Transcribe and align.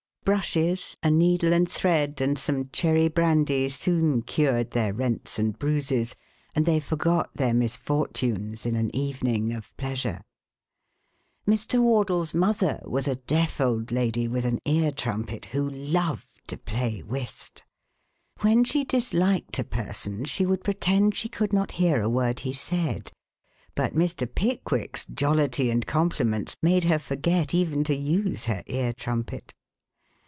Brushes, 0.23 0.95
a 1.01 1.09
needle 1.11 1.51
and 1.51 1.69
thread 1.69 2.21
and 2.21 2.37
some 2.39 2.69
cherry 2.71 3.07
brandy 3.09 3.67
soon 3.69 4.21
cured 4.21 4.69
their 4.71 4.93
rents 4.93 5.37
and 5.39 5.57
bruises 5.57 6.15
and 6.55 6.65
they 6.67 6.79
forgot 6.79 7.31
their 7.35 7.55
misfortunes 7.55 8.63
in 8.65 8.75
an 8.77 8.95
evening 8.95 9.51
of 9.51 9.75
pleasure. 9.77 10.21
Mr. 11.47 11.79
Wardle's 11.79 12.33
mother 12.35 12.81
was 12.85 13.07
a 13.09 13.15
deaf 13.17 13.59
old 13.59 13.91
lady 13.91 14.27
with 14.27 14.45
an 14.45 14.59
ear 14.63 14.91
trumpet, 14.91 15.45
who 15.45 15.67
loved 15.69 16.47
to 16.47 16.55
play 16.55 17.01
whist. 17.01 17.63
When 18.41 18.63
she 18.63 18.85
disliked 18.85 19.57
a 19.59 19.63
person 19.65 20.23
she 20.25 20.45
would 20.45 20.63
pretend 20.63 21.13
she 21.15 21.29
could 21.29 21.51
not 21.51 21.71
hear 21.71 21.99
a 21.99 22.07
word 22.07 22.41
he 22.41 22.53
said, 22.53 23.11
but 23.75 23.95
Mr. 23.95 24.33
Pickwick's 24.33 25.03
jollity 25.03 25.69
and 25.71 25.85
compliments 25.87 26.55
made 26.61 26.83
her 26.85 26.99
forget 26.99 27.53
even 27.55 27.83
to 27.85 27.95
use 27.95 28.45
her 28.45 28.63
ear 28.67 28.93
trumpet. 28.93 29.53